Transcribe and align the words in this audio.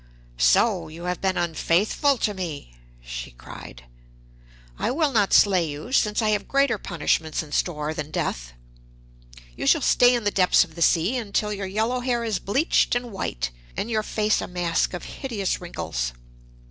'So! 0.39 0.87
you 0.87 1.03
have 1.03 1.21
been 1.21 1.37
unfaithful 1.37 2.17
to 2.17 2.33
me!' 2.33 2.73
she 3.03 3.29
cried. 3.29 3.83
'I 4.79 4.89
will 4.89 5.11
not 5.11 5.31
slay 5.31 5.69
you, 5.69 5.91
since 5.91 6.23
I 6.23 6.29
have 6.29 6.47
greater 6.47 6.79
punishments 6.79 7.43
in 7.43 7.51
store 7.51 7.93
than 7.93 8.09
death.... 8.09 8.53
You 9.55 9.67
shall 9.67 9.81
stay 9.81 10.15
in 10.15 10.23
the 10.23 10.31
depths 10.31 10.63
of 10.63 10.73
the 10.73 10.81
sea 10.81 11.17
until 11.17 11.53
your 11.53 11.67
yellow 11.67 11.99
hair 11.99 12.23
is 12.23 12.39
bleached 12.39 12.95
and 12.95 13.11
white, 13.11 13.51
and 13.77 13.91
your 13.91 14.01
face 14.01 14.41
a 14.41 14.47
mask 14.47 14.95
of 14.95 15.03
hideous 15.03 15.61
wrinkles. 15.61 16.13